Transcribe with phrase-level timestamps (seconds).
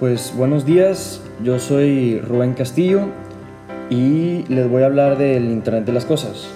[0.00, 3.02] Pues buenos días, yo soy Rubén Castillo
[3.90, 6.48] y les voy a hablar del Internet de las Cosas.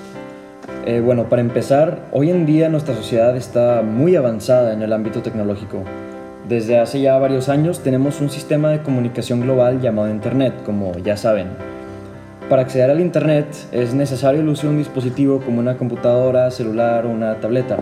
[0.87, 5.21] Eh, bueno, para empezar, hoy en día nuestra sociedad está muy avanzada en el ámbito
[5.21, 5.83] tecnológico.
[6.49, 11.19] Desde hace ya varios años tenemos un sistema de comunicación global llamado Internet, como ya
[11.19, 11.49] saben.
[12.49, 17.05] Para acceder al Internet es necesario el uso de un dispositivo como una computadora, celular
[17.05, 17.77] o una tableta.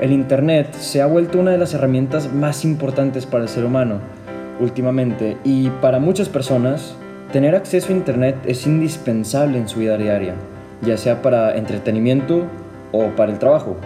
[0.00, 4.00] El Internet se ha vuelto una de las herramientas más importantes para el ser humano
[4.60, 6.94] últimamente y para muchas personas
[7.32, 10.34] tener acceso a Internet es indispensable en su vida diaria,
[10.82, 12.44] ya sea para entretenimiento
[12.92, 13.76] o para el trabajo.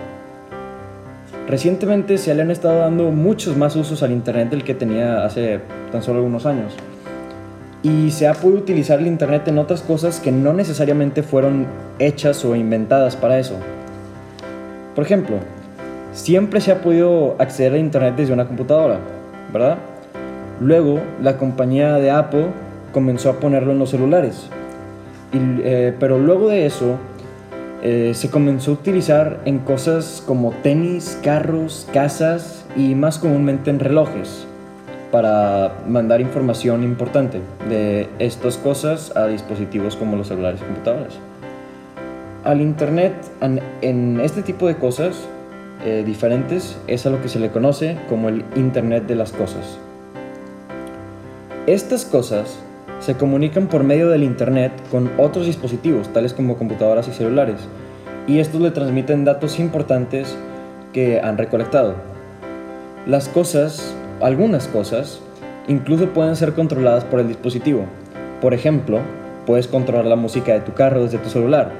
[1.47, 5.61] Recientemente se le han estado dando muchos más usos al Internet del que tenía hace
[5.93, 6.75] tan solo algunos años.
[7.83, 11.67] Y se ha podido utilizar el Internet en otras cosas que no necesariamente fueron
[11.99, 13.57] hechas o inventadas para eso.
[14.95, 15.37] Por ejemplo,
[16.15, 18.99] siempre se ha podido acceder a Internet desde una computadora,
[19.53, 19.77] ¿verdad?
[20.61, 22.47] Luego, la compañía de Apple
[22.93, 24.49] comenzó a ponerlo en los celulares.
[25.33, 26.97] Eh, pero luego de eso,
[27.83, 33.81] eh, se comenzó a utilizar en cosas como tenis, carros, casas y más comúnmente en
[33.81, 34.47] relojes
[35.11, 41.15] para mandar información importante de estas cosas a dispositivos como los celulares y computadoras.
[42.43, 45.17] Al Internet, en este tipo de cosas
[45.85, 49.79] eh, diferentes, es a lo que se le conoce como el Internet de las cosas.
[51.67, 52.59] Estas cosas
[53.01, 57.57] se comunican por medio del Internet con otros dispositivos, tales como computadoras y celulares,
[58.27, 60.37] y estos le transmiten datos importantes
[60.93, 61.95] que han recolectado.
[63.07, 65.21] Las cosas, algunas cosas,
[65.67, 67.87] incluso pueden ser controladas por el dispositivo.
[68.43, 68.99] Por ejemplo,
[69.47, 71.71] puedes controlar la música de tu carro desde tu celular,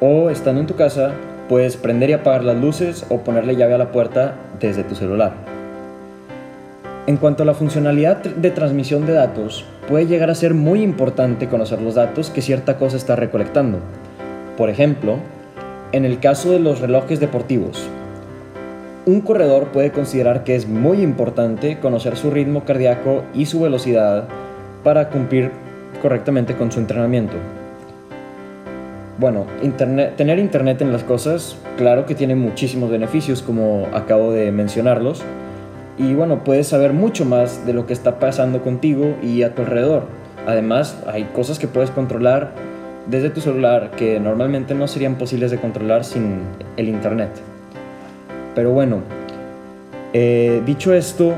[0.00, 1.14] o estando en tu casa,
[1.48, 5.51] puedes prender y apagar las luces o ponerle llave a la puerta desde tu celular.
[7.04, 11.48] En cuanto a la funcionalidad de transmisión de datos, puede llegar a ser muy importante
[11.48, 13.78] conocer los datos que cierta cosa está recolectando.
[14.56, 15.16] Por ejemplo,
[15.90, 17.88] en el caso de los relojes deportivos,
[19.04, 24.28] un corredor puede considerar que es muy importante conocer su ritmo cardíaco y su velocidad
[24.84, 25.50] para cumplir
[26.00, 27.34] correctamente con su entrenamiento.
[29.18, 35.24] Bueno, tener internet en las cosas, claro que tiene muchísimos beneficios como acabo de mencionarlos,
[36.02, 39.62] y bueno, puedes saber mucho más de lo que está pasando contigo y a tu
[39.62, 40.06] alrededor.
[40.48, 42.50] Además, hay cosas que puedes controlar
[43.06, 46.40] desde tu celular que normalmente no serían posibles de controlar sin
[46.76, 47.30] el Internet.
[48.56, 48.98] Pero bueno,
[50.12, 51.34] eh, dicho esto,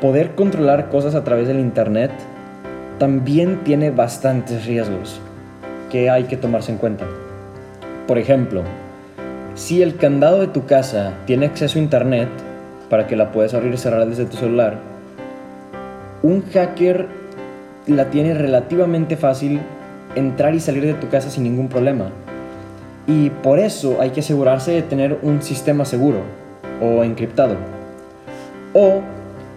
[0.00, 2.12] poder controlar cosas a través del Internet
[2.98, 5.20] también tiene bastantes riesgos
[5.90, 7.04] que hay que tomarse en cuenta.
[8.06, 8.62] Por ejemplo,
[9.56, 12.28] si el candado de tu casa tiene acceso a Internet,
[12.92, 14.76] para que la puedas abrir y cerrar desde tu celular,
[16.22, 17.06] un hacker
[17.86, 19.60] la tiene relativamente fácil
[20.14, 22.10] entrar y salir de tu casa sin ningún problema.
[23.06, 26.18] Y por eso hay que asegurarse de tener un sistema seguro
[26.82, 27.56] o encriptado.
[28.74, 29.00] O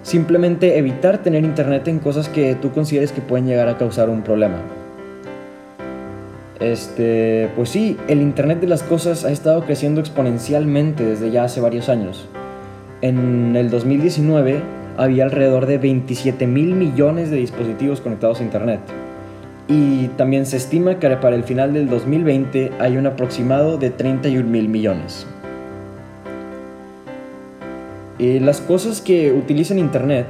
[0.01, 4.21] simplemente evitar tener internet en cosas que tú consideres que pueden llegar a causar un
[4.21, 4.59] problema.
[6.61, 11.59] Este, pues sí, el internet de las cosas ha estado creciendo exponencialmente desde ya hace
[11.59, 12.29] varios años.
[13.01, 14.61] En el 2019
[14.97, 18.79] había alrededor de 27 mil millones de dispositivos conectados a Internet.
[19.67, 24.47] Y también se estima que para el final del 2020 hay un aproximado de 31
[24.49, 25.25] mil millones.
[28.17, 30.27] Y las cosas que utilizan Internet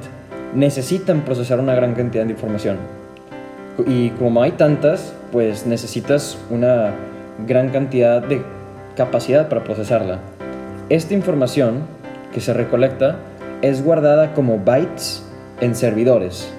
[0.56, 2.78] necesitan procesar una gran cantidad de información.
[3.86, 6.94] Y como hay tantas, pues necesitas una
[7.46, 8.42] gran cantidad de
[8.96, 10.20] capacidad para procesarla.
[10.90, 11.95] Esta información
[12.36, 13.16] que se recolecta
[13.62, 15.24] es guardada como bytes
[15.62, 16.52] en servidores.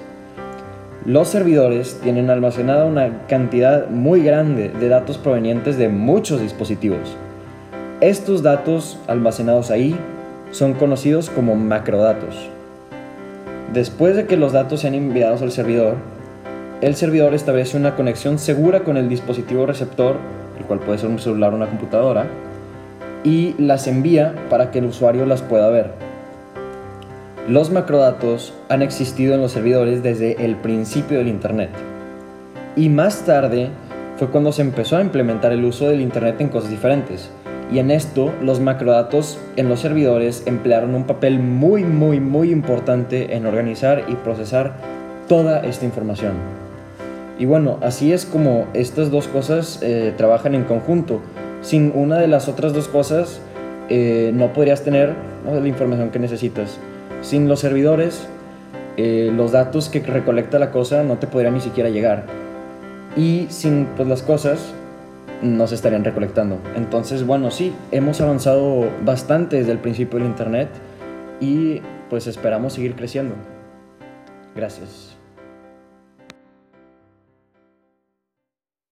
[1.05, 7.15] Los servidores tienen almacenada una cantidad muy grande de datos provenientes de muchos dispositivos.
[8.01, 9.95] Estos datos almacenados ahí
[10.49, 12.49] son conocidos como macrodatos.
[13.71, 15.93] Después de que los datos sean enviados al servidor,
[16.81, 20.15] el servidor establece una conexión segura con el dispositivo receptor,
[20.57, 22.25] el cual puede ser un celular o una computadora,
[23.27, 25.91] y las envía para que el usuario las pueda ver.
[27.45, 31.69] Los macrodatos han existido en los servidores desde el principio del Internet.
[32.77, 33.67] Y más tarde
[34.15, 37.29] fue cuando se empezó a implementar el uso del Internet en cosas diferentes.
[37.69, 43.35] Y en esto los macrodatos en los servidores emplearon un papel muy muy muy importante
[43.35, 44.77] en organizar y procesar
[45.27, 46.31] toda esta información.
[47.37, 51.19] Y bueno, así es como estas dos cosas eh, trabajan en conjunto
[51.61, 53.41] sin una de las otras dos cosas
[53.89, 55.13] eh, no podrías tener
[55.45, 56.77] la información que necesitas.
[57.21, 58.27] Sin los servidores
[58.97, 62.25] eh, los datos que recolecta la cosa no te podrían ni siquiera llegar.
[63.15, 64.73] Y sin pues, las cosas
[65.43, 66.59] no se estarían recolectando.
[66.75, 70.69] Entonces, bueno, sí, hemos avanzado bastante desde el principio del Internet
[71.39, 73.35] y pues esperamos seguir creciendo.
[74.55, 75.16] Gracias.